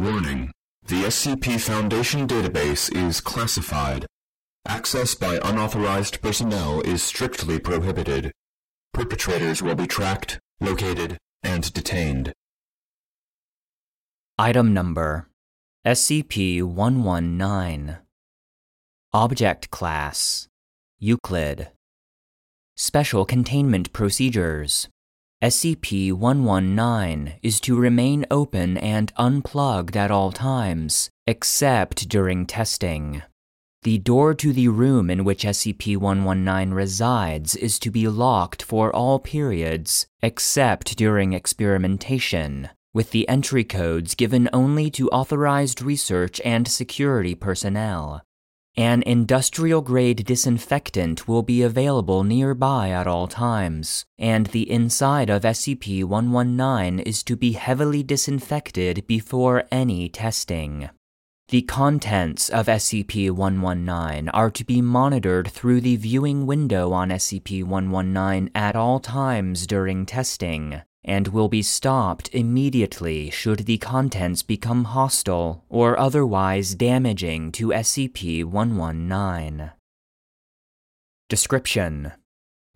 Warning. 0.00 0.50
The 0.86 1.02
SCP 1.02 1.60
Foundation 1.60 2.26
database 2.26 2.90
is 2.96 3.20
classified. 3.20 4.06
Access 4.66 5.14
by 5.14 5.38
unauthorized 5.44 6.22
personnel 6.22 6.80
is 6.80 7.02
strictly 7.02 7.58
prohibited. 7.58 8.32
Perpetrators 8.94 9.62
will 9.62 9.74
be 9.74 9.86
tracked, 9.86 10.40
located, 10.58 11.18
and 11.42 11.70
detained. 11.74 12.32
Item 14.38 14.72
number 14.72 15.28
SCP 15.86 16.62
119. 16.62 17.98
Object 19.12 19.70
Class 19.70 20.48
Euclid. 20.98 21.72
Special 22.74 23.26
Containment 23.26 23.92
Procedures 23.92 24.88
SCP 25.42 26.12
119 26.12 27.38
is 27.42 27.60
to 27.60 27.74
remain 27.74 28.26
open 28.30 28.76
and 28.76 29.10
unplugged 29.16 29.96
at 29.96 30.10
all 30.10 30.32
times, 30.32 31.08
except 31.26 32.10
during 32.10 32.44
testing. 32.44 33.22
The 33.82 33.96
door 33.96 34.34
to 34.34 34.52
the 34.52 34.68
room 34.68 35.08
in 35.08 35.24
which 35.24 35.44
SCP 35.44 35.96
119 35.96 36.74
resides 36.74 37.56
is 37.56 37.78
to 37.78 37.90
be 37.90 38.06
locked 38.06 38.62
for 38.62 38.94
all 38.94 39.18
periods, 39.18 40.06
except 40.20 40.98
during 40.98 41.32
experimentation, 41.32 42.68
with 42.92 43.10
the 43.10 43.26
entry 43.26 43.64
codes 43.64 44.14
given 44.14 44.50
only 44.52 44.90
to 44.90 45.08
authorized 45.08 45.80
research 45.80 46.38
and 46.44 46.68
security 46.68 47.34
personnel. 47.34 48.20
An 48.76 49.02
industrial 49.02 49.82
grade 49.82 50.24
disinfectant 50.24 51.26
will 51.26 51.42
be 51.42 51.62
available 51.62 52.22
nearby 52.22 52.90
at 52.90 53.06
all 53.06 53.26
times, 53.26 54.04
and 54.18 54.46
the 54.46 54.70
inside 54.70 55.28
of 55.28 55.42
SCP 55.42 56.04
119 56.04 57.00
is 57.00 57.22
to 57.24 57.36
be 57.36 57.52
heavily 57.52 58.02
disinfected 58.02 59.06
before 59.06 59.64
any 59.72 60.08
testing. 60.08 60.88
The 61.48 61.62
contents 61.62 62.48
of 62.48 62.66
SCP 62.66 63.32
119 63.32 64.28
are 64.28 64.52
to 64.52 64.64
be 64.64 64.80
monitored 64.80 65.50
through 65.50 65.80
the 65.80 65.96
viewing 65.96 66.46
window 66.46 66.92
on 66.92 67.08
SCP 67.08 67.64
119 67.64 68.52
at 68.54 68.76
all 68.76 69.00
times 69.00 69.66
during 69.66 70.06
testing, 70.06 70.82
and 71.04 71.28
will 71.28 71.48
be 71.48 71.62
stopped 71.62 72.28
immediately 72.32 73.30
should 73.30 73.60
the 73.60 73.78
contents 73.78 74.42
become 74.42 74.84
hostile 74.84 75.64
or 75.68 75.98
otherwise 75.98 76.74
damaging 76.74 77.50
to 77.52 77.68
SCP 77.68 78.44
119. 78.44 79.72
Description 81.28 82.12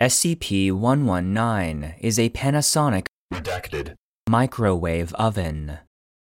SCP 0.01 0.73
119 0.73 1.95
is 2.01 2.19
a 2.19 2.31
Panasonic 2.31 3.07
Redacted. 3.33 3.95
microwave 4.29 5.13
oven. 5.15 5.79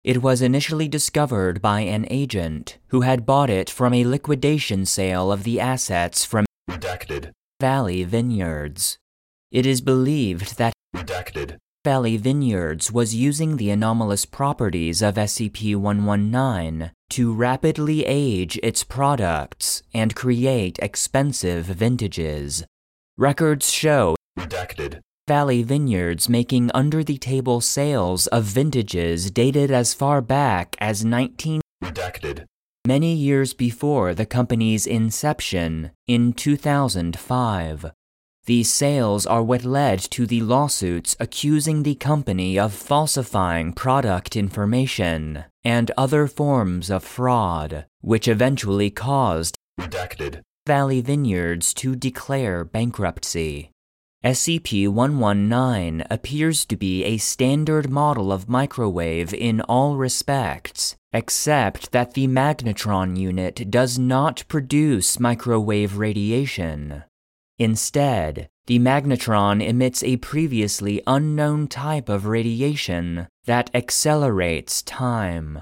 It 0.03 0.23
was 0.23 0.41
initially 0.41 0.87
discovered 0.87 1.61
by 1.61 1.81
an 1.81 2.07
agent 2.09 2.79
who 2.87 3.01
had 3.01 3.25
bought 3.25 3.51
it 3.51 3.69
from 3.69 3.93
a 3.93 4.05
liquidation 4.05 4.85
sale 4.85 5.31
of 5.31 5.43
the 5.43 5.59
assets 5.59 6.25
from 6.25 6.45
Redacted. 6.69 7.31
Valley 7.59 8.03
Vineyards. 8.03 8.97
It 9.51 9.67
is 9.67 9.81
believed 9.81 10.57
that 10.57 10.73
Redacted. 10.95 11.57
Valley 11.83 12.15
Vineyards 12.15 12.91
was 12.91 13.15
using 13.15 13.57
the 13.57 13.71
anomalous 13.71 14.23
properties 14.23 15.01
of 15.01 15.15
SCP 15.15 15.75
119 15.75 16.91
to 17.09 17.33
rapidly 17.33 18.05
age 18.05 18.59
its 18.61 18.83
products 18.83 19.81
and 19.91 20.15
create 20.15 20.77
expensive 20.77 21.65
vintages. 21.65 22.63
Records 23.17 23.71
show 23.71 24.15
Redacted. 24.37 24.99
Valley 25.27 25.63
Vineyards 25.63 26.29
making 26.29 26.69
under 26.75 27.03
the 27.03 27.17
table 27.17 27.61
sales 27.61 28.27
of 28.27 28.43
vintages 28.43 29.31
dated 29.31 29.71
as 29.71 29.95
far 29.95 30.21
back 30.21 30.75
as 30.79 31.03
19 31.03 31.61
Redacted. 31.83 32.45
many 32.85 33.15
years 33.15 33.55
before 33.55 34.13
the 34.13 34.27
company's 34.27 34.85
inception 34.85 35.89
in 36.07 36.33
2005. 36.33 37.91
These 38.45 38.73
sales 38.73 39.27
are 39.27 39.43
what 39.43 39.63
led 39.63 39.99
to 40.11 40.25
the 40.25 40.41
lawsuits 40.41 41.15
accusing 41.19 41.83
the 41.83 41.95
company 41.95 42.57
of 42.57 42.73
falsifying 42.73 43.73
product 43.73 44.35
information 44.35 45.45
and 45.63 45.91
other 45.95 46.25
forms 46.25 46.89
of 46.89 47.03
fraud, 47.03 47.85
which 48.01 48.27
eventually 48.27 48.89
caused 48.89 49.57
Redacted. 49.79 50.41
Valley 50.65 51.01
Vineyards 51.01 51.73
to 51.75 51.95
declare 51.95 52.65
bankruptcy. 52.65 53.71
SCP 54.23 54.87
119 54.87 56.05
appears 56.09 56.65
to 56.65 56.75
be 56.75 57.03
a 57.03 57.17
standard 57.17 57.89
model 57.89 58.31
of 58.31 58.49
microwave 58.49 59.33
in 59.33 59.61
all 59.61 59.97
respects, 59.97 60.95
except 61.13 61.91
that 61.91 62.13
the 62.13 62.27
magnetron 62.27 63.17
unit 63.17 63.71
does 63.71 63.97
not 63.97 64.43
produce 64.47 65.19
microwave 65.19 65.97
radiation. 65.97 67.03
Instead, 67.59 68.49
the 68.67 68.79
magnetron 68.79 69.61
emits 69.61 70.03
a 70.03 70.17
previously 70.17 71.01
unknown 71.05 71.67
type 71.67 72.09
of 72.09 72.25
radiation 72.25 73.27
that 73.45 73.69
accelerates 73.73 74.81
time. 74.81 75.61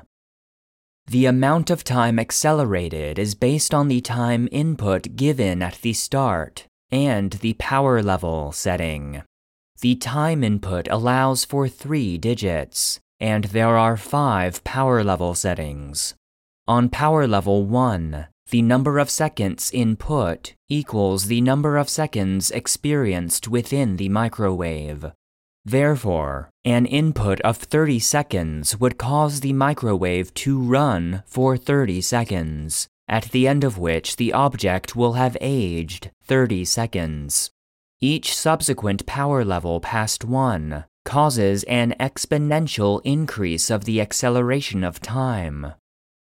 The 1.07 1.25
amount 1.25 1.69
of 1.69 1.83
time 1.83 2.19
accelerated 2.19 3.17
is 3.17 3.33
based 3.33 3.73
on 3.73 3.87
the 3.87 4.01
time 4.01 4.47
input 4.51 5.15
given 5.15 5.61
at 5.63 5.81
the 5.81 5.93
start 5.93 6.67
and 6.91 7.31
the 7.31 7.53
power 7.53 8.03
level 8.03 8.51
setting. 8.51 9.23
The 9.81 9.95
time 9.95 10.43
input 10.43 10.87
allows 10.91 11.45
for 11.45 11.67
three 11.67 12.17
digits, 12.17 12.99
and 13.19 13.45
there 13.45 13.77
are 13.77 13.97
five 13.97 14.63
power 14.63 15.03
level 15.03 15.33
settings. 15.33 16.15
On 16.67 16.89
power 16.89 17.27
level 17.27 17.65
1, 17.65 18.27
the 18.49 18.61
number 18.61 18.99
of 18.99 19.09
seconds 19.09 19.71
input 19.71 20.53
equals 20.67 21.25
the 21.25 21.41
number 21.41 21.77
of 21.77 21.89
seconds 21.89 22.51
experienced 22.51 23.47
within 23.47 23.97
the 23.97 24.09
microwave. 24.09 25.11
Therefore, 25.65 26.49
an 26.65 26.85
input 26.85 27.41
of 27.41 27.57
30 27.57 27.99
seconds 27.99 28.79
would 28.79 28.97
cause 28.97 29.41
the 29.41 29.53
microwave 29.53 30.33
to 30.35 30.59
run 30.59 31.23
for 31.27 31.57
30 31.57 32.01
seconds, 32.01 32.87
at 33.07 33.25
the 33.31 33.47
end 33.47 33.63
of 33.63 33.77
which 33.77 34.15
the 34.15 34.33
object 34.33 34.95
will 34.95 35.13
have 35.13 35.37
aged 35.41 36.11
30 36.23 36.65
seconds. 36.65 37.51
Each 38.01 38.35
subsequent 38.35 39.05
power 39.05 39.43
level 39.43 39.79
past 39.79 40.23
1 40.23 40.85
causes 41.03 41.63
an 41.63 41.95
exponential 41.99 43.01
increase 43.03 43.69
of 43.69 43.85
the 43.85 43.99
acceleration 43.99 44.83
of 44.83 45.01
time. 45.01 45.73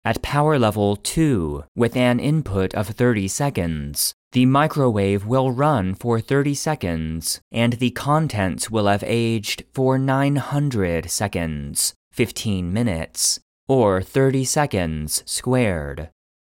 At 0.06 0.20
power 0.20 0.58
level 0.58 0.96
2, 0.96 1.64
with 1.74 1.96
an 1.96 2.20
input 2.20 2.74
of 2.74 2.88
30 2.88 3.26
seconds, 3.26 4.14
the 4.32 4.44
microwave 4.44 5.24
will 5.24 5.50
run 5.50 5.94
for 5.94 6.20
30 6.20 6.52
seconds, 6.52 7.40
and 7.50 7.74
the 7.74 7.90
contents 7.90 8.70
will 8.70 8.86
have 8.86 9.02
aged 9.06 9.64
for 9.72 9.96
900 9.98 11.10
seconds, 11.10 11.94
15 12.12 12.70
minutes, 12.70 13.40
or 13.66 14.02
30 14.02 14.44
seconds 14.44 15.22
squared. 15.24 16.10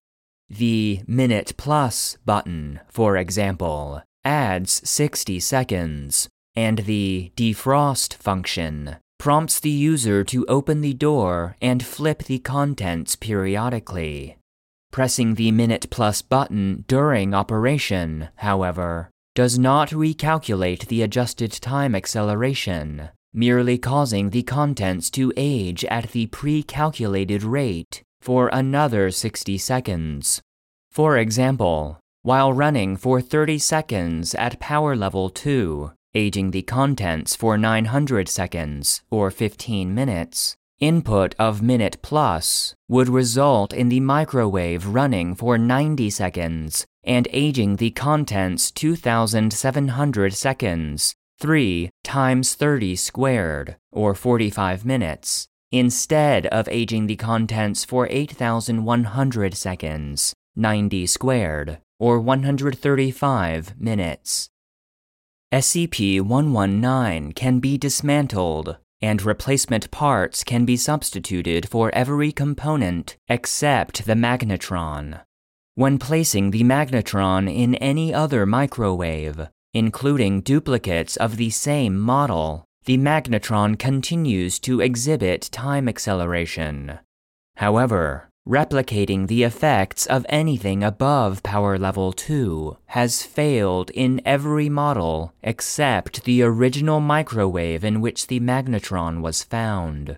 The 0.50 1.01
Minute 1.06 1.54
Plus 1.57 2.18
button, 2.25 2.80
for 2.89 3.18
example, 3.18 4.01
adds 4.24 4.81
60 4.89 5.39
seconds, 5.39 6.30
and 6.56 6.80
the 6.80 7.31
Defrost 7.36 8.13
function 8.15 8.98
prompts 9.19 9.59
the 9.59 9.69
user 9.69 10.24
to 10.24 10.45
open 10.48 10.81
the 10.81 10.94
door 10.94 11.56
and 11.62 11.83
flip 11.83 12.24
the 12.24 12.39
contents 12.39 13.15
periodically. 13.15 14.38
Pressing 14.92 15.36
the 15.36 15.51
Minute 15.51 15.89
Plus 15.89 16.21
button 16.21 16.86
during 16.88 17.33
operation, 17.33 18.30
however, 18.38 19.12
does 19.36 19.60
not 19.60 19.89
recalculate 19.89 20.88
the 20.88 21.01
adjusted 21.01 21.51
time 21.51 21.94
acceleration, 21.94 23.10
merely 23.33 23.77
causing 23.77 24.29
the 24.29 24.44
contents 24.44 25.09
to 25.12 25.33
age 25.38 25.83
at 25.85 26.12
the 26.12 26.27
pre 26.27 26.63
calculated 26.63 27.44
rate 27.44 28.03
for 28.21 28.50
another 28.50 29.12
60 29.12 29.57
seconds. 29.57 30.41
For 30.91 31.18
example, 31.18 32.00
while 32.24 32.51
running 32.51 32.97
for 32.97 33.21
30 33.21 33.59
seconds 33.59 34.35
at 34.35 34.59
power 34.59 34.95
level 34.95 35.29
2, 35.29 35.91
aging 36.13 36.51
the 36.51 36.63
contents 36.63 37.35
for 37.35 37.57
900 37.57 38.27
seconds 38.27 39.01
or 39.09 39.29
15 39.31 39.94
minutes, 39.94 40.56
input 40.79 41.33
of 41.39 41.62
minute 41.62 41.97
plus 42.01 42.75
would 42.88 43.09
result 43.09 43.74
in 43.74 43.89
the 43.89 44.00
microwave 44.00 44.85
running 44.88 45.33
for 45.35 45.57
90 45.57 46.09
seconds 46.09 46.85
and 47.03 47.27
aging 47.31 47.77
the 47.77 47.91
contents 47.91 48.71
2700 48.71 50.33
seconds, 50.33 51.15
3 51.39 51.89
times 52.04 52.56
30 52.56 52.95
squared, 52.95 53.78
or 53.92 54.16
45 54.16 54.86
minutes, 54.86 55.48
instead 55.72 56.48
of 56.48 56.68
aging 56.69 57.07
the 57.07 57.16
contents 57.16 57.86
for 57.86 58.07
8100 58.10 59.54
seconds, 59.54 60.34
90 60.56 61.06
squared, 61.06 61.80
or 62.00 62.19
135 62.19 63.80
minutes. 63.80 64.50
SCP 65.54 66.22
119 66.22 67.31
can 67.34 67.60
be 67.60 67.78
dismantled 67.78 68.78
and 69.01 69.22
replacement 69.22 69.92
parts 69.92 70.44
can 70.44 70.66
be 70.66 70.75
substituted 70.75 71.69
for 71.69 71.94
every 71.94 72.31
component 72.31 73.16
except 73.28 74.06
the 74.06 74.13
magnetron. 74.13 75.22
When 75.75 76.00
placing 76.00 76.51
the 76.51 76.63
magnetron 76.63 77.54
in 77.54 77.75
any 77.75 78.13
other 78.13 78.45
microwave, 78.45 79.50
including 79.77 80.41
duplicates 80.41 81.15
of 81.18 81.38
the 81.38 81.51
same 81.51 82.00
model, 82.00 82.65
the 82.85 82.97
magnetron 82.97 83.77
continues 83.77 84.57
to 84.57 84.81
exhibit 84.81 85.41
time 85.51 85.88
acceleration. 85.88 86.97
However, 87.57 88.27
replicating 88.50 89.27
the 89.27 89.44
effects 89.44 90.07
of 90.07 90.25
anything 90.29 90.83
above 90.83 91.44
power 91.44 91.77
level 91.77 92.12
2 92.12 92.77
has 92.88 93.21
failed 93.21 93.91
in 93.91 94.19
every 94.25 94.68
model 94.68 95.31
except 95.44 96.24
the 96.24 96.41
original 96.41 97.00
microwave 97.00 97.83
in 97.83 98.01
which 98.01 98.25
the 98.25 98.39
magnetron 98.39 99.21
was 99.21 99.44
found. 99.44 100.18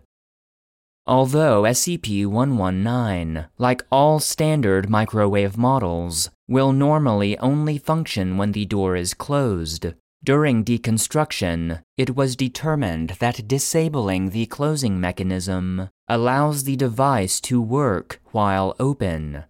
Although 1.10 1.64
SCP-119, 1.64 3.48
like 3.58 3.82
all 3.92 4.20
standard 4.20 4.92
microwave 4.92 5.58
models, 5.58 6.30
will 6.48 6.72
normally 6.72 7.36
only 7.40 7.80
function 7.80 8.38
when 8.38 8.52
the 8.52 8.66
door 8.66 8.96
is 8.96 9.16
closed, 9.16 9.88
during 10.24 10.64
deconstruction, 10.64 11.82
it 11.98 12.16
was 12.16 12.36
determined 12.36 13.16
that 13.20 13.48
disabling 13.48 14.30
the 14.30 14.46
closing 14.46 15.02
mechanism 15.02 15.90
allows 16.08 16.66
the 16.66 16.76
device 16.76 17.42
to 17.42 17.60
work 17.60 18.22
while 18.32 18.76
open. 18.80 19.46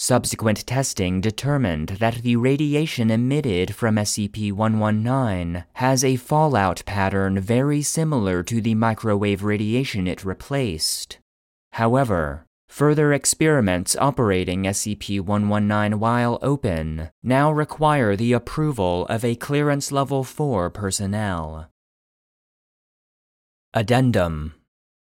Subsequent 0.00 0.64
testing 0.64 1.20
determined 1.20 1.88
that 1.98 2.22
the 2.22 2.36
radiation 2.36 3.10
emitted 3.10 3.74
from 3.74 3.96
SCP 3.96 4.52
119 4.52 5.64
has 5.74 6.04
a 6.04 6.14
fallout 6.14 6.84
pattern 6.86 7.40
very 7.40 7.82
similar 7.82 8.44
to 8.44 8.60
the 8.60 8.76
microwave 8.76 9.42
radiation 9.42 10.06
it 10.06 10.24
replaced. 10.24 11.18
However, 11.72 12.46
Further 12.68 13.14
experiments 13.14 13.96
operating 13.96 14.64
SCP 14.64 15.20
119 15.20 15.98
while 15.98 16.38
open 16.42 17.08
now 17.22 17.50
require 17.50 18.14
the 18.14 18.34
approval 18.34 19.06
of 19.06 19.24
a 19.24 19.34
Clearance 19.34 19.90
Level 19.90 20.22
4 20.22 20.68
personnel. 20.70 21.70
Addendum 23.72 24.54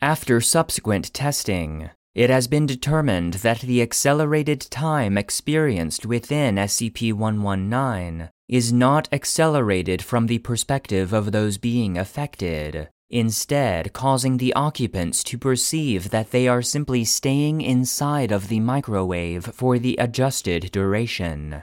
After 0.01 0.41
subsequent 0.41 1.13
testing, 1.13 1.91
it 2.15 2.29
has 2.29 2.49
been 2.49 2.67
determined 2.67 3.35
that 3.35 3.61
the 3.61 3.81
accelerated 3.81 4.61
time 4.61 5.17
experienced 5.17 6.05
within 6.05 6.57
SCP 6.57 7.13
119 7.13 8.31
is 8.49 8.73
not 8.73 9.09
accelerated 9.13 10.03
from 10.03 10.27
the 10.27 10.39
perspective 10.39 11.13
of 11.13 11.31
those 11.31 11.57
being 11.57 11.97
affected, 11.97 12.89
instead 13.11 13.93
causing 13.93 14.39
the 14.39 14.53
occupants 14.55 15.23
to 15.23 15.39
perceive 15.39 16.11
that 16.11 16.33
they 16.33 16.49
are 16.49 16.63
simply 16.63 17.05
staying 17.05 17.61
inside 17.61 18.33
of 18.33 18.49
the 18.49 18.59
microwave 18.59 19.45
for 19.45 19.79
the 19.79 19.97
adjusted 19.99 20.71
duration. 20.73 21.63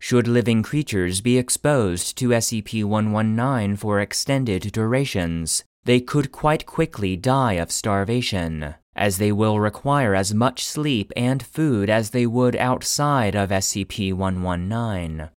Should 0.00 0.28
living 0.28 0.62
creatures 0.62 1.20
be 1.20 1.36
exposed 1.36 2.16
to 2.18 2.28
SCP 2.28 2.84
119 2.84 3.76
for 3.76 4.00
extended 4.00 4.72
durations, 4.72 5.64
they 5.90 6.00
could 6.00 6.30
quite 6.30 6.66
quickly 6.66 7.16
die 7.16 7.54
of 7.54 7.72
starvation, 7.72 8.76
as 8.94 9.18
they 9.18 9.32
will 9.32 9.58
require 9.58 10.14
as 10.14 10.32
much 10.32 10.64
sleep 10.64 11.12
and 11.16 11.42
food 11.42 11.90
as 11.90 12.10
they 12.10 12.24
would 12.24 12.54
outside 12.54 13.34
of 13.34 13.50
SCP 13.50 14.14
119. 14.14 15.30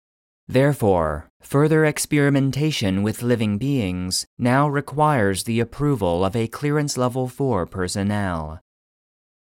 Therefore, 0.48 1.28
further 1.42 1.86
experimentation 1.86 3.02
with 3.02 3.24
living 3.24 3.58
beings 3.58 4.28
now 4.38 4.70
requires 4.70 5.46
the 5.46 5.60
approval 5.60 6.24
of 6.24 6.36
a 6.36 6.46
Clearance 6.48 7.00
Level 7.00 7.28
4 7.28 7.66
personnel. 7.66 8.60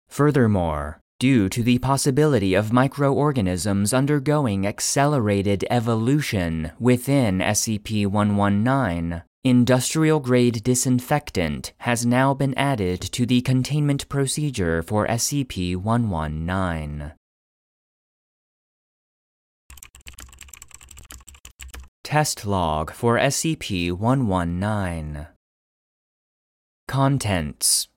Furthermore, 0.09 0.99
due 1.21 1.49
to 1.49 1.63
the 1.63 1.79
possibility 1.79 2.55
of 2.55 2.73
microorganisms 2.73 3.95
undergoing 3.95 4.67
accelerated 4.67 5.65
evolution 5.71 6.73
within 6.81 7.39
SCP 7.39 8.05
119, 8.09 9.23
industrial 9.45 10.21
grade 10.21 10.63
disinfectant 10.65 11.73
has 11.79 12.05
now 12.05 12.35
been 12.35 12.55
added 12.55 13.01
to 13.01 13.25
the 13.25 13.41
containment 13.41 14.09
procedure 14.09 14.83
for 14.83 15.07
SCP 15.07 15.77
119. 15.77 17.13
Test 22.03 22.47
log 22.47 22.91
for 22.91 23.19
SCP 23.19 23.93
119. 23.93 25.27
Contents 26.89 27.89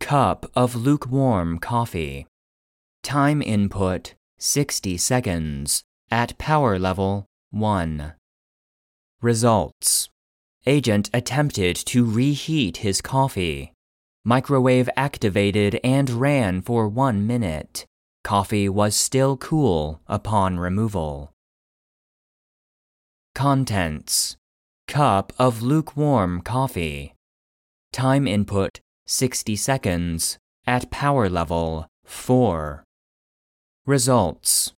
Cup 0.00 0.50
of 0.56 0.74
lukewarm 0.74 1.58
coffee. 1.58 2.26
Time 3.04 3.40
input 3.40 4.14
60 4.38 4.96
seconds. 4.96 5.84
At 6.10 6.36
power 6.38 6.76
level 6.78 7.26
1. 7.52 8.14
Results 9.22 10.10
Agent 10.66 11.10
attempted 11.12 11.74
to 11.76 12.04
reheat 12.08 12.78
his 12.78 13.00
coffee. 13.00 13.72
Microwave 14.24 14.88
activated 14.96 15.80
and 15.82 16.08
ran 16.08 16.62
for 16.62 16.88
one 16.88 17.26
minute. 17.26 17.84
Coffee 18.22 18.68
was 18.68 18.94
still 18.94 19.36
cool 19.36 20.00
upon 20.06 20.60
removal. 20.60 21.32
Contents 23.34 24.36
Cup 24.86 25.32
of 25.38 25.62
lukewarm 25.62 26.42
coffee. 26.42 27.14
Time 27.92 28.28
input 28.28 28.78
60 29.06 29.56
seconds. 29.56 30.38
At 30.64 30.92
power 30.92 31.28
level 31.28 31.88
4. 32.04 32.84
Results 33.84 34.72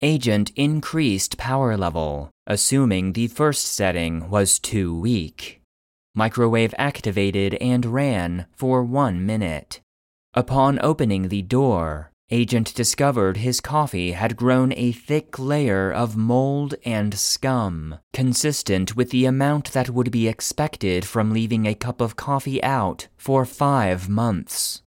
Agent 0.00 0.52
increased 0.54 1.38
power 1.38 1.76
level, 1.76 2.30
assuming 2.46 3.12
the 3.12 3.26
first 3.26 3.66
setting 3.66 4.30
was 4.30 4.60
too 4.60 4.96
weak. 4.96 5.60
Microwave 6.14 6.72
activated 6.78 7.54
and 7.54 7.84
ran 7.84 8.46
for 8.54 8.84
one 8.84 9.26
minute. 9.26 9.80
Upon 10.34 10.78
opening 10.82 11.28
the 11.28 11.42
door, 11.42 12.12
Agent 12.30 12.74
discovered 12.74 13.38
his 13.38 13.60
coffee 13.60 14.12
had 14.12 14.36
grown 14.36 14.72
a 14.76 14.92
thick 14.92 15.36
layer 15.36 15.90
of 15.90 16.16
mold 16.16 16.76
and 16.84 17.18
scum, 17.18 17.98
consistent 18.12 18.94
with 18.94 19.10
the 19.10 19.24
amount 19.24 19.72
that 19.72 19.90
would 19.90 20.12
be 20.12 20.28
expected 20.28 21.04
from 21.04 21.32
leaving 21.32 21.66
a 21.66 21.74
cup 21.74 22.00
of 22.00 22.14
coffee 22.14 22.62
out 22.62 23.08
for 23.16 23.44
five 23.44 24.08
months. 24.08 24.82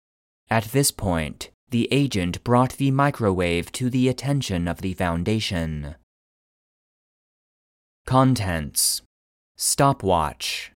At 0.49 0.65
this 0.67 0.93
point, 0.93 1.51
the 1.71 1.89
agent 1.91 2.43
brought 2.45 2.73
the 2.73 2.91
microwave 2.91 3.71
to 3.73 3.89
the 3.91 4.09
attention 4.09 4.69
of 4.69 4.81
the 4.81 4.95
Foundation. 4.95 5.95
Contents 8.07 9.03
Stopwatch. 9.57 10.73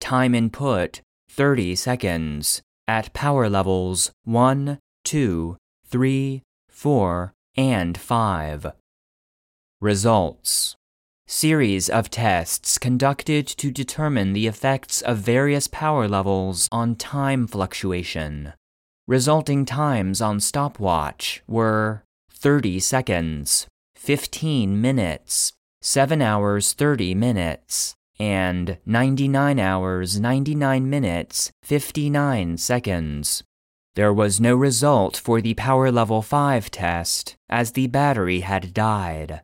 Time 0.00 0.34
input 0.34 1.00
30 1.30 1.76
seconds. 1.76 2.62
At 2.86 3.12
power 3.12 3.48
levels 3.50 4.10
1, 4.24 4.78
2, 5.04 5.56
3, 5.86 6.42
4, 6.70 7.34
and 7.56 7.98
5. 7.98 8.66
Results 9.80 10.74
Series 11.26 11.90
of 11.90 12.08
tests 12.08 12.78
conducted 12.78 13.46
to 13.46 13.70
determine 13.70 14.32
the 14.32 14.46
effects 14.46 15.02
of 15.02 15.18
various 15.18 15.68
power 15.68 16.08
levels 16.08 16.66
on 16.72 16.96
time 16.96 17.46
fluctuation. 17.46 18.54
Resulting 19.08 19.64
times 19.64 20.20
on 20.20 20.38
stopwatch 20.38 21.42
were 21.48 22.02
30 22.30 22.78
seconds, 22.78 23.66
15 23.96 24.78
minutes, 24.78 25.54
7 25.80 26.20
hours 26.20 26.74
30 26.74 27.14
minutes, 27.14 27.94
and 28.20 28.76
99 28.84 29.58
hours 29.58 30.20
99 30.20 30.90
minutes 30.90 31.50
59 31.62 32.58
seconds. 32.58 33.42
There 33.94 34.12
was 34.12 34.42
no 34.42 34.54
result 34.54 35.16
for 35.16 35.40
the 35.40 35.54
Power 35.54 35.90
Level 35.90 36.20
5 36.20 36.70
test, 36.70 37.34
as 37.48 37.72
the 37.72 37.86
battery 37.86 38.40
had 38.40 38.74
died. 38.74 39.40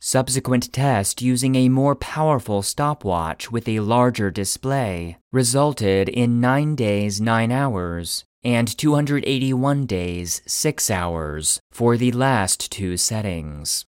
Subsequent 0.00 0.72
test 0.72 1.20
using 1.20 1.54
a 1.54 1.68
more 1.68 1.94
powerful 1.94 2.62
stopwatch 2.62 3.52
with 3.52 3.68
a 3.68 3.80
larger 3.80 4.30
display 4.30 5.18
resulted 5.34 6.08
in 6.08 6.40
9 6.40 6.74
days 6.74 7.20
9 7.20 7.52
hours 7.52 8.24
and 8.44 8.76
281 8.76 9.86
days 9.86 10.42
6 10.46 10.90
hours 10.90 11.60
for 11.70 11.96
the 11.96 12.12
last 12.12 12.70
two 12.72 12.96
settings. 12.96 13.84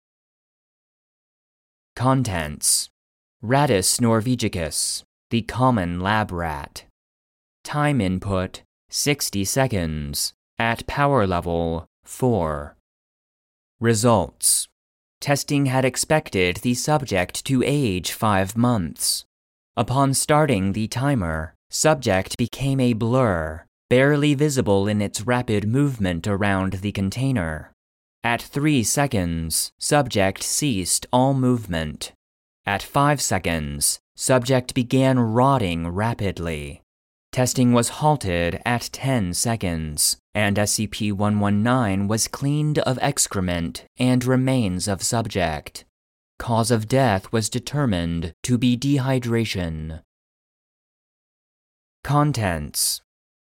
Contents 1.95 2.89
Rattus 3.43 3.99
norvegicus, 3.99 5.03
the 5.29 5.41
common 5.41 5.99
lab 5.99 6.31
rat. 6.31 6.83
Time 7.63 7.99
input 7.99 8.61
60 8.89 9.45
seconds 9.45 10.33
at 10.59 10.85
power 10.85 11.25
level 11.25 11.85
4. 12.03 12.75
Results 13.79 14.67
Testing 15.21 15.67
had 15.67 15.85
expected 15.85 16.57
the 16.57 16.73
subject 16.73 17.45
to 17.45 17.63
age 17.63 18.11
five 18.11 18.57
months. 18.57 19.23
Upon 19.77 20.13
starting 20.13 20.73
the 20.73 20.87
timer, 20.87 21.53
subject 21.69 22.37
became 22.37 22.79
a 22.79 22.93
blur, 22.93 23.63
barely 23.91 24.33
visible 24.33 24.87
in 24.87 25.01
its 25.01 25.19
rapid 25.27 25.67
movement 25.67 26.25
around 26.25 26.71
the 26.75 26.93
container. 26.93 27.73
At 28.23 28.41
3 28.41 28.83
seconds, 28.83 29.73
subject 29.79 30.43
ceased 30.43 31.05
all 31.11 31.33
movement. 31.33 32.13
At 32.65 32.81
5 32.81 33.19
seconds, 33.21 33.99
subject 34.15 34.73
began 34.73 35.19
rotting 35.19 35.89
rapidly. 35.89 36.83
Testing 37.33 37.73
was 37.73 37.99
halted 37.99 38.61
at 38.65 38.89
10 38.93 39.33
seconds, 39.33 40.15
and 40.33 40.55
SCP 40.55 41.11
119 41.11 42.07
was 42.07 42.29
cleaned 42.29 42.79
of 42.79 42.97
excrement 43.01 43.83
and 43.99 44.23
remains 44.23 44.87
of 44.87 45.03
subject. 45.03 45.83
Cause 46.39 46.71
of 46.71 46.87
death 46.87 47.33
was 47.33 47.49
determined 47.49 48.33
to 48.43 48.57
be 48.57 48.77
dehydration. 48.77 49.99
Contents 52.05 53.01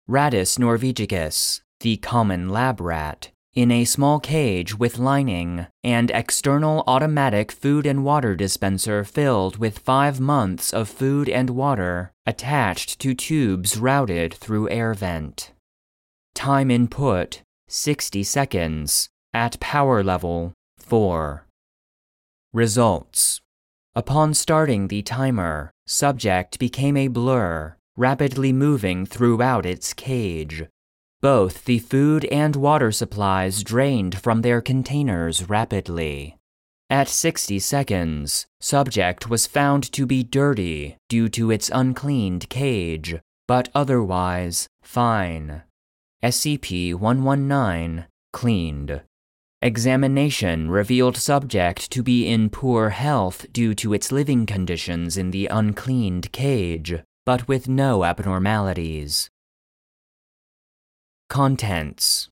Rattus 0.08 0.60
norvegicus, 0.60 1.62
the 1.80 1.98
common 1.98 2.50
lab 2.50 2.80
rat, 2.80 3.32
in 3.56 3.72
a 3.72 3.86
small 3.86 4.20
cage 4.20 4.78
with 4.78 5.00
lining 5.00 5.66
and 5.84 6.12
external 6.12 6.84
automatic 6.86 7.52
food 7.52 7.88
and 7.88 8.04
water 8.04 8.36
dispenser 8.36 9.04
filled 9.04 9.58
with 9.58 9.80
five 9.80 10.20
months 10.20 10.72
of 10.72 10.88
food 10.88 11.28
and 11.28 11.50
water 11.50 12.12
attached 12.28 13.00
to 13.00 13.16
tubes 13.16 13.78
routed 13.78 14.32
through 14.32 14.70
air 14.70 14.94
vent. 14.94 15.52
Time 16.36 16.70
input 16.70 17.42
60 17.68 18.22
seconds 18.22 19.10
at 19.34 19.60
power 19.60 20.04
level 20.04 20.54
4. 20.78 21.48
Results 22.54 23.42
Upon 23.96 24.36
starting 24.36 24.90
the 24.90 25.02
timer, 25.02 25.72
subject 25.88 26.60
became 26.60 26.96
a 26.96 27.08
blur, 27.08 27.76
rapidly 27.98 28.52
moving 28.52 29.06
throughout 29.06 29.66
its 29.66 29.94
cage. 29.94 30.64
Both 31.22 31.66
the 31.66 31.80
food 31.80 32.25
and 32.25 32.56
water 32.56 32.92
supplies 32.92 33.64
drained 33.64 34.20
from 34.20 34.42
their 34.42 34.62
containers 34.62 35.50
rapidly. 35.50 36.38
At 36.90 37.08
60 37.08 37.58
seconds, 37.60 38.46
subject 38.60 39.30
was 39.30 39.48
found 39.48 39.92
to 39.94 40.06
be 40.06 40.24
dirty 40.24 40.98
due 41.10 41.30
to 41.30 41.50
its 41.50 41.72
uncleaned 41.74 42.48
cage, 42.50 43.16
but 43.48 43.70
otherwise 43.74 44.68
fine. 44.84 45.64
SCP 46.24 46.94
119 46.94 48.06
cleaned. 48.34 49.02
Examination 49.62 50.70
revealed 50.70 51.18
subject 51.18 51.90
to 51.90 52.04
be 52.04 52.28
in 52.28 52.50
poor 52.52 52.90
health 52.90 53.48
due 53.52 53.74
to 53.74 53.94
its 53.94 54.12
living 54.12 54.46
conditions 54.46 55.18
in 55.18 55.32
the 55.32 55.48
uncleaned 55.48 56.32
cage, 56.32 57.02
but 57.25 57.48
with 57.48 57.67
no 57.67 58.03
abnormalities. 58.03 59.29
Contents 61.29 62.29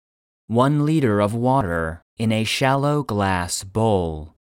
1 0.48 0.86
liter 0.86 1.20
of 1.20 1.34
water 1.34 2.04
in 2.18 2.32
a 2.32 2.44
shallow 2.44 3.02
glass 3.02 3.64
bowl. 3.64 4.36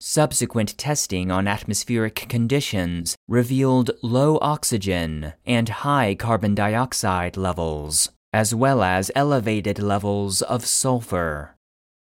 Subsequent 0.00 0.78
testing 0.78 1.32
on 1.32 1.48
atmospheric 1.48 2.14
conditions 2.28 3.16
revealed 3.26 3.90
low 4.00 4.38
oxygen 4.40 5.32
and 5.44 5.68
high 5.68 6.14
carbon 6.14 6.54
dioxide 6.54 7.36
levels 7.36 8.10
as 8.32 8.54
well 8.54 8.82
as 8.82 9.10
elevated 9.14 9.78
levels 9.78 10.42
of 10.42 10.64
sulfur. 10.64 11.56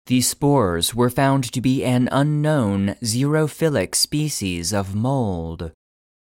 The 0.07 0.22
spores 0.22 0.96
were 0.96 1.10
found 1.10 1.51
to 1.51 1.62
be 1.62 1.84
an 1.84 2.07
unknown 2.12 2.96
xerophilic 3.03 3.93
species 3.93 4.74
of 4.74 4.96
mold. 4.96 5.72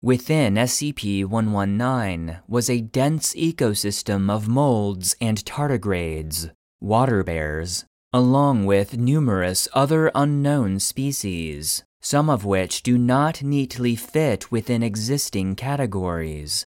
Within 0.02 0.56
SCP 0.56 1.26
119 1.26 2.40
was 2.48 2.70
a 2.70 2.82
dense 2.82 3.34
ecosystem 3.34 4.30
of 4.30 4.48
molds 4.48 5.16
and 5.22 5.44
tardigrades, 5.46 6.52
water 6.82 7.24
bears, 7.24 7.86
along 8.14 8.66
with 8.66 8.98
numerous 8.98 9.68
other 9.74 10.12
unknown 10.16 10.80
species, 10.80 11.84
some 12.02 12.30
of 12.30 12.46
which 12.46 12.84
do 12.84 12.98
not 12.98 13.44
neatly 13.44 13.96
fit 13.96 14.52
within 14.52 14.82
existing 14.84 15.56
categories. 15.56 16.66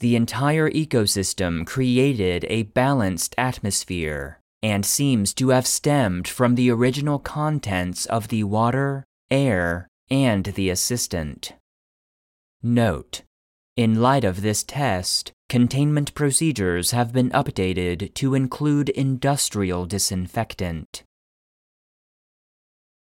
The 0.00 0.14
entire 0.14 0.70
ecosystem 0.70 1.66
created 1.66 2.46
a 2.48 2.62
balanced 2.62 3.34
atmosphere 3.36 4.40
and 4.62 4.86
seems 4.86 5.34
to 5.34 5.48
have 5.48 5.66
stemmed 5.66 6.28
from 6.28 6.54
the 6.54 6.70
original 6.70 7.18
contents 7.18 8.06
of 8.06 8.28
the 8.28 8.44
water, 8.44 9.04
air, 9.30 9.88
and 10.10 10.44
the 10.44 10.70
assistant. 10.70 11.52
Note 12.62 13.22
In 13.76 14.00
light 14.00 14.24
of 14.24 14.42
this 14.42 14.64
test, 14.64 15.32
containment 15.48 16.14
procedures 16.14 16.92
have 16.92 17.12
been 17.12 17.30
updated 17.30 18.14
to 18.14 18.34
include 18.34 18.88
industrial 18.90 19.86
disinfectant. 19.86 21.02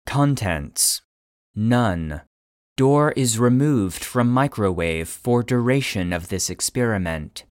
Contents 0.06 1.02
None. 1.56 2.22
Door 2.78 3.14
is 3.14 3.40
removed 3.40 4.04
from 4.04 4.32
microwave 4.32 5.10
for 5.10 5.42
duration 5.42 6.14
of 6.14 6.28
this 6.28 6.48
experiment. 6.48 7.44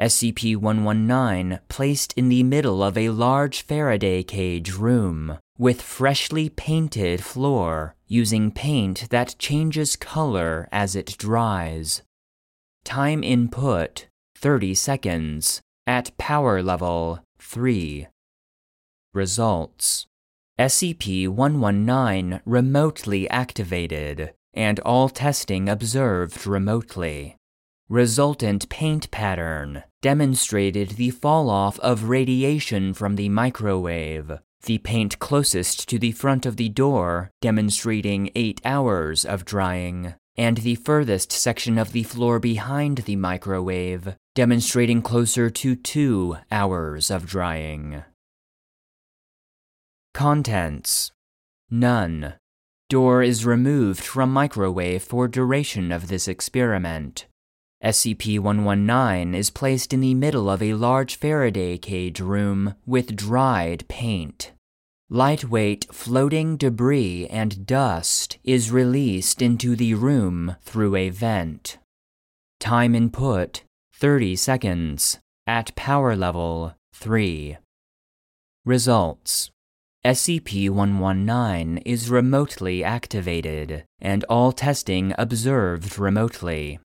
SCP-119 0.00 1.60
placed 1.68 2.12
in 2.14 2.28
the 2.28 2.42
middle 2.42 2.82
of 2.82 2.98
a 2.98 3.10
large 3.10 3.62
Faraday 3.62 4.24
cage 4.24 4.72
room 4.72 5.38
with 5.56 5.80
freshly 5.80 6.48
painted 6.48 7.22
floor 7.22 7.94
using 8.08 8.50
paint 8.50 9.06
that 9.10 9.36
changes 9.38 9.94
color 9.94 10.68
as 10.72 10.96
it 10.96 11.16
dries. 11.18 12.02
Time 12.84 13.22
input 13.22 14.06
30 14.34 14.74
seconds 14.74 15.60
at 15.86 16.18
power 16.18 16.64
level 16.64 17.20
3. 17.38 18.08
Results 19.12 20.06
SCP 20.58 21.28
119 21.28 22.40
remotely 22.44 23.30
activated 23.30 24.32
and 24.54 24.80
all 24.80 25.08
testing 25.08 25.68
observed 25.68 26.46
remotely. 26.46 27.36
Resultant 27.88 28.68
paint 28.70 29.10
pattern 29.10 29.82
demonstrated 30.00 30.90
the 30.90 31.10
fall 31.10 31.50
off 31.50 31.78
of 31.80 32.08
radiation 32.08 32.94
from 32.94 33.16
the 33.16 33.28
microwave, 33.28 34.40
the 34.64 34.78
paint 34.78 35.18
closest 35.18 35.88
to 35.88 35.98
the 35.98 36.12
front 36.12 36.46
of 36.46 36.56
the 36.56 36.70
door 36.70 37.30
demonstrating 37.42 38.30
8 38.34 38.62
hours 38.64 39.24
of 39.26 39.44
drying, 39.44 40.14
and 40.36 40.58
the 40.58 40.74
furthest 40.76 41.30
section 41.30 41.76
of 41.76 41.92
the 41.92 42.02
floor 42.02 42.38
behind 42.38 42.98
the 42.98 43.16
microwave 43.16 44.16
demonstrating 44.34 45.02
closer 45.02 45.50
to 45.50 45.76
2 45.76 46.38
hours 46.50 47.10
of 47.10 47.26
drying. 47.26 48.02
Contents 50.14 51.12
None. 51.70 52.34
Door 52.90 53.22
is 53.22 53.46
removed 53.46 54.04
from 54.04 54.30
microwave 54.30 55.02
for 55.02 55.26
duration 55.26 55.90
of 55.90 56.08
this 56.08 56.28
experiment. 56.28 57.26
SCP-119 57.82 59.34
is 59.34 59.50
placed 59.50 59.92
in 59.92 60.00
the 60.00 60.14
middle 60.14 60.50
of 60.50 60.62
a 60.62 60.74
large 60.74 61.16
Faraday 61.16 61.78
cage 61.78 62.20
room 62.20 62.74
with 62.86 63.16
dried 63.16 63.88
paint. 63.88 64.52
Lightweight 65.08 65.86
floating 65.92 66.56
debris 66.56 67.26
and 67.28 67.66
dust 67.66 68.38
is 68.44 68.70
released 68.70 69.40
into 69.40 69.76
the 69.76 69.94
room 69.94 70.56
through 70.62 70.96
a 70.96 71.10
vent. 71.10 71.78
Time 72.58 72.94
input 72.94 73.62
30 73.94 74.36
seconds 74.36 75.18
at 75.46 75.74
power 75.74 76.16
level 76.16 76.74
3. 76.94 77.58
Results 78.64 79.50
SCP 80.04 80.68
119 80.68 81.78
is 81.78 82.10
remotely 82.10 82.84
activated, 82.84 83.84
and 84.02 84.22
all 84.24 84.52
testing 84.52 85.14
observed 85.16 85.98
remotely. 85.98 86.78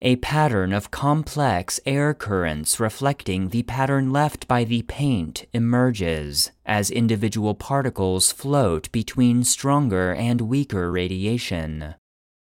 A 0.00 0.16
pattern 0.16 0.72
of 0.72 0.90
complex 0.90 1.80
air 1.84 2.14
currents 2.14 2.80
reflecting 2.80 3.50
the 3.50 3.62
pattern 3.64 4.10
left 4.10 4.48
by 4.48 4.64
the 4.64 4.80
paint 4.84 5.44
emerges 5.52 6.50
as 6.64 6.90
individual 6.90 7.54
particles 7.54 8.32
float 8.32 8.90
between 8.90 9.44
stronger 9.44 10.14
and 10.14 10.40
weaker 10.40 10.90
radiation. 10.90 11.96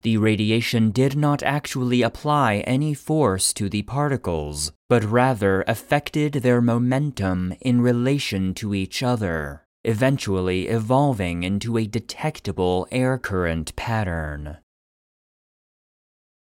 The 0.02 0.18
radiation 0.18 0.90
did 0.90 1.16
not 1.16 1.44
actually 1.44 2.02
apply 2.02 2.64
any 2.66 2.96
force 2.96 3.54
to 3.54 3.70
the 3.70 3.84
particles, 3.84 4.72
but 4.90 5.04
rather 5.04 5.64
affected 5.68 6.34
their 6.34 6.62
momentum 6.62 7.54
in 7.62 7.80
relation 7.80 8.56
to 8.56 8.74
each 8.74 9.04
other 9.04 9.65
eventually 9.86 10.68
evolving 10.68 11.44
into 11.44 11.78
a 11.78 11.86
detectable 11.88 12.88
air 12.92 13.18
current 13.18 13.76
pattern. 13.76 14.58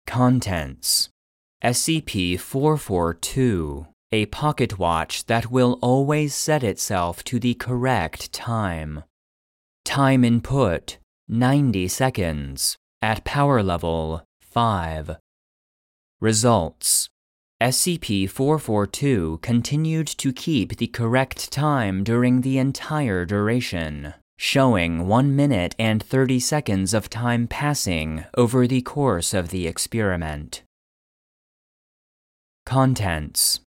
Contents 0.05 1.09
SCP 1.63 2.39
442, 2.39 3.87
a 4.11 4.25
pocket 4.27 4.79
watch 4.79 5.25
that 5.25 5.51
will 5.51 5.79
always 5.81 6.33
set 6.33 6.63
itself 6.63 7.23
to 7.25 7.39
the 7.39 7.55
correct 7.55 8.31
time. 8.31 9.03
Time 9.83 10.23
input 10.23 10.97
90 11.27 11.89
seconds, 11.89 12.77
at 13.01 13.25
power 13.25 13.61
level 13.61 14.23
5. 14.41 15.17
Results 16.21 17.09
SCP 17.61 18.29
442 18.29 19.39
continued 19.41 20.05
to 20.05 20.31
keep 20.31 20.77
the 20.77 20.85
correct 20.85 21.51
time 21.51 22.03
during 22.03 22.41
the 22.41 22.59
entire 22.59 23.25
duration, 23.25 24.13
showing 24.37 25.07
1 25.07 25.35
minute 25.35 25.73
and 25.79 26.03
30 26.03 26.39
seconds 26.39 26.93
of 26.93 27.09
time 27.09 27.47
passing 27.47 28.25
over 28.35 28.67
the 28.67 28.83
course 28.83 29.33
of 29.33 29.49
the 29.49 29.65
experiment. 29.65 30.61
Contents 32.67 33.61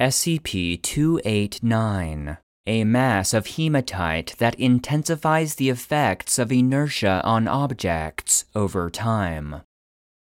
SCP 0.00 0.80
289 0.80 2.38
a 2.64 2.84
mass 2.84 3.34
of 3.34 3.56
hematite 3.56 4.36
that 4.38 4.54
intensifies 4.54 5.56
the 5.56 5.68
effects 5.68 6.38
of 6.38 6.52
inertia 6.52 7.20
on 7.24 7.48
objects 7.48 8.44
over 8.54 8.88
time. 8.88 9.62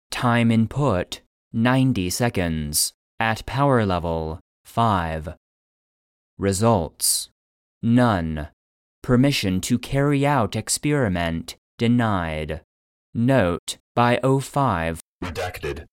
Time 0.10 0.49
input 0.49 1.21
90 1.54 2.10
seconds 2.10 2.93
at 3.19 3.45
power 3.45 3.86
level 3.86 4.39
5. 4.65 5.36
Results 6.38 7.30
None. 7.82 8.47
Permission 9.02 9.60
to 9.60 9.78
carry 9.78 10.26
out 10.26 10.56
experiment 10.56 11.58
denied. 11.78 12.62
Note 13.13 13.78
by 13.93 14.17
O5. 14.23 14.99
Redacted. 15.21 15.86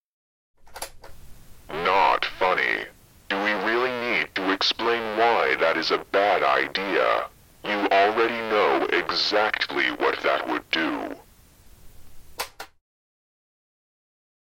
Not 1.69 2.25
funny. 2.39 2.85
Do 3.29 3.37
we 3.43 3.53
really 3.53 3.91
need 3.91 4.29
to 4.37 4.53
explain 4.53 5.03
why 5.19 5.57
that 5.59 5.77
is 5.77 5.91
a 5.91 6.05
bad 6.13 6.45
idea? 6.45 7.27
You 7.65 7.89
already 7.91 8.41
know 8.49 8.87
exactly 8.93 9.91
what 9.91 10.21
that 10.23 10.49
would 10.49 10.69
do. 10.71 11.17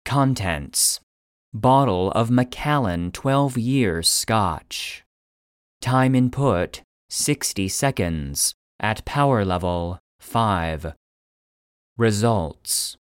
Contents 0.05 1.01
Bottle 1.55 2.09
of 2.13 2.31
Macallan 2.31 3.11
12 3.11 3.59
years 3.59 4.09
Scotch. 4.09 5.03
Time 5.81 6.15
input 6.15 6.81
60 7.11 7.67
seconds. 7.67 8.55
At 8.79 9.05
power 9.05 9.45
level 9.45 9.99
5. 10.19 10.95
Results. 11.95 12.97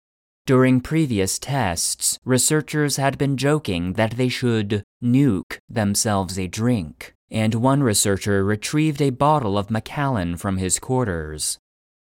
During 0.45 0.81
previous 0.81 1.39
tests, 1.39 2.19
researchers 2.25 2.97
had 2.97 3.17
been 3.17 3.37
joking 3.37 3.93
that 3.93 4.17
they 4.17 4.27
should 4.27 4.83
nuke 5.01 5.59
themselves 5.69 6.37
a 6.37 6.47
drink, 6.47 7.13
and 7.29 7.55
one 7.55 7.81
researcher 7.81 8.43
retrieved 8.43 9.01
a 9.01 9.11
bottle 9.11 9.57
of 9.57 9.71
Macallan 9.71 10.35
from 10.35 10.57
his 10.57 10.77
quarters. 10.77 11.57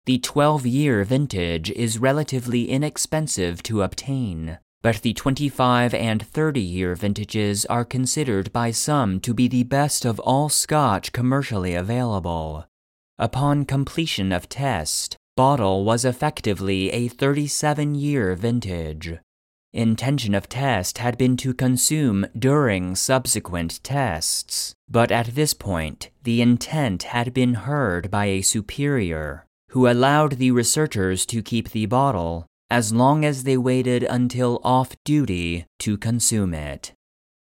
The 0.06 0.18
12 0.20 0.66
year 0.66 1.04
vintage 1.04 1.70
is 1.72 2.00
relatively 2.00 2.70
inexpensive 2.70 3.62
to 3.64 3.82
obtain, 3.82 4.60
but 4.82 5.02
the 5.02 5.14
25 5.14 5.94
and 5.94 6.26
30 6.26 6.62
year 6.62 6.96
vintages 6.96 7.66
are 7.66 7.86
considered 7.86 8.54
by 8.54 8.72
some 8.72 9.20
to 9.20 9.34
be 9.34 9.48
the 9.48 9.64
best 9.64 10.06
of 10.06 10.20
all 10.20 10.50
scotch 10.50 11.12
commercially 11.12 11.74
available. 11.74 12.66
Upon 13.18 13.66
completion 13.66 14.32
of 14.32 14.48
test, 14.48 15.18
bottle 15.36 15.84
was 15.84 16.06
effectively 16.06 16.92
a 16.92 17.08
37 17.08 17.96
year 17.96 18.36
vintage. 18.36 19.18
Intention 19.74 20.34
of 20.34 20.48
test 20.48 21.00
had 21.00 21.18
been 21.18 21.36
to 21.38 21.54
consume 21.54 22.26
during 22.38 22.96
subsequent 22.96 23.84
tests, 23.84 24.74
but 24.90 25.12
at 25.12 25.36
this 25.36 25.54
point, 25.54 26.10
the 26.24 26.42
intent 26.42 27.04
had 27.04 27.34
been 27.34 27.54
heard 27.54 28.10
by 28.10 28.26
a 28.26 28.42
superior, 28.42 29.46
who 29.72 29.88
allowed 29.88 30.34
the 30.34 30.52
researchers 30.52 31.26
to 31.26 31.44
keep 31.44 31.72
the 31.72 31.86
bottle 31.86 32.48
as 32.70 32.94
long 32.94 33.24
as 33.24 33.44
they 33.44 33.58
waited 33.58 34.04
until 34.04 34.60
off 34.64 34.96
duty 35.04 35.66
to 35.80 35.98
consume 35.98 36.54
it. 36.54 36.94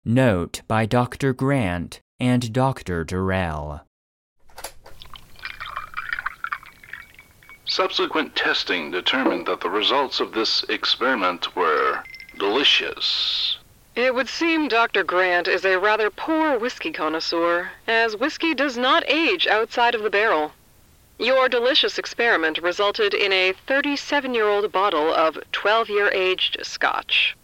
Note 0.04 0.62
by 0.68 0.86
Dr. 0.86 1.32
Grant 1.32 2.00
and 2.20 2.52
Dr. 2.52 3.04
Derel. 3.04 3.80
Subsequent 7.64 8.36
testing 8.36 8.92
determined 8.92 9.46
that 9.46 9.60
the 9.60 9.68
results 9.68 10.20
of 10.20 10.32
this 10.32 10.62
experiment 10.68 11.56
were 11.56 12.02
delicious. 12.38 13.58
It 13.96 14.14
would 14.14 14.28
seem 14.28 14.68
Dr. 14.68 15.02
Grant 15.02 15.48
is 15.48 15.64
a 15.64 15.78
rather 15.78 16.10
poor 16.10 16.58
whiskey 16.58 16.92
connoisseur, 16.92 17.70
as 17.86 18.16
whiskey 18.16 18.54
does 18.54 18.76
not 18.76 19.02
age 19.08 19.46
outside 19.46 19.94
of 19.94 20.02
the 20.02 20.10
barrel. 20.10 20.52
Your 21.18 21.48
delicious 21.48 21.96
experiment 21.96 22.58
resulted 22.58 23.14
in 23.14 23.32
a 23.32 23.54
37 23.66 24.34
year 24.34 24.48
old 24.48 24.70
bottle 24.70 25.14
of 25.14 25.38
12 25.50 25.88
year 25.88 26.10
aged 26.12 26.58
scotch. 26.62 27.34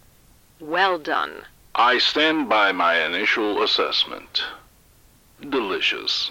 Well 0.59 0.99
done. 0.99 1.45
I 1.73 1.97
stand 1.97 2.49
by 2.49 2.71
my 2.71 3.03
initial 3.03 3.63
assessment. 3.63 4.43
Delicious. 5.41 6.29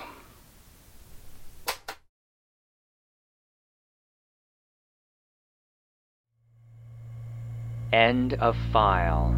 End 7.92 8.34
of 8.34 8.56
file. 8.72 9.34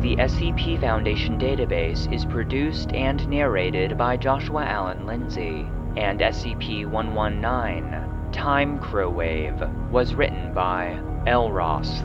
The 0.00 0.16
SCP 0.16 0.80
Foundation 0.80 1.38
database 1.38 2.12
is 2.12 2.24
produced 2.24 2.90
and 2.92 3.26
narrated 3.28 3.96
by 3.96 4.16
Joshua 4.16 4.64
Alan 4.64 5.06
Lindsay 5.06 5.64
and 5.96 6.20
SCP-119, 6.20 8.32
Timecrowave 8.32 9.90
was 9.90 10.14
written 10.14 10.54
by 10.54 10.98
elrosth. 11.26 12.04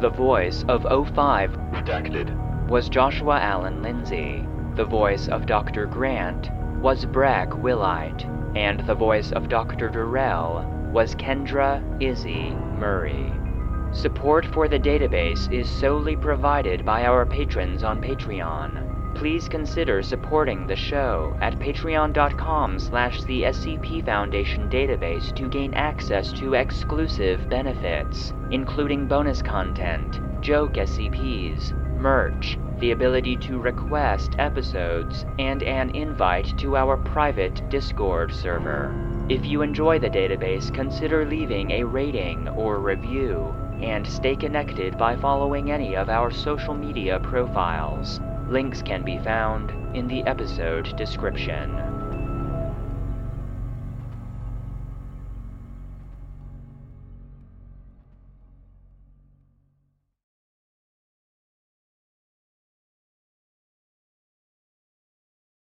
The 0.00 0.10
voice 0.10 0.64
of 0.68 0.82
O5 0.82 1.72
Redacted. 1.72 2.68
was 2.68 2.88
Joshua 2.88 3.38
Alan 3.38 3.82
Lindsay. 3.82 4.44
The 4.74 4.84
voice 4.84 5.28
of 5.28 5.46
Dr. 5.46 5.86
Grant 5.86 6.50
was 6.82 7.06
Breck 7.06 7.50
Wilhite. 7.50 8.28
And 8.56 8.80
the 8.86 8.94
voice 8.94 9.32
of 9.32 9.48
Dr. 9.48 9.88
Derel 9.88 10.68
was 10.92 11.14
Kendra 11.14 11.82
Izzy 12.02 12.50
Murray. 12.78 13.32
Support 13.92 14.46
for 14.46 14.68
the 14.68 14.78
database 14.78 15.50
is 15.52 15.68
solely 15.68 16.16
provided 16.16 16.84
by 16.84 17.04
our 17.04 17.24
patrons 17.24 17.84
on 17.84 18.02
Patreon. 18.02 18.93
Please 19.14 19.48
consider 19.48 20.02
supporting 20.02 20.66
the 20.66 20.76
show 20.76 21.36
at 21.40 21.58
patreon.com 21.60 22.78
slash 22.80 23.22
the 23.24 23.42
SCP 23.42 24.04
Foundation 24.04 24.68
database 24.68 25.34
to 25.36 25.48
gain 25.48 25.72
access 25.74 26.32
to 26.32 26.54
exclusive 26.54 27.48
benefits, 27.48 28.34
including 28.50 29.06
bonus 29.06 29.40
content, 29.40 30.20
joke 30.42 30.74
SCPs, 30.74 31.72
merch, 31.96 32.58
the 32.80 32.90
ability 32.90 33.36
to 33.36 33.60
request 33.60 34.34
episodes, 34.38 35.24
and 35.38 35.62
an 35.62 35.90
invite 35.90 36.52
to 36.58 36.76
our 36.76 36.96
private 36.96 37.62
Discord 37.70 38.34
server. 38.34 38.92
If 39.28 39.46
you 39.46 39.62
enjoy 39.62 40.00
the 40.00 40.10
database, 40.10 40.74
consider 40.74 41.24
leaving 41.24 41.70
a 41.70 41.84
rating 41.84 42.48
or 42.48 42.80
review, 42.80 43.54
and 43.80 44.06
stay 44.06 44.34
connected 44.34 44.98
by 44.98 45.16
following 45.16 45.70
any 45.70 45.96
of 45.96 46.10
our 46.10 46.30
social 46.30 46.74
media 46.74 47.20
profiles. 47.20 48.20
Links 48.48 48.82
can 48.82 49.02
be 49.02 49.18
found 49.18 49.72
in 49.96 50.06
the 50.06 50.22
episode 50.26 50.94
description. 50.96 51.93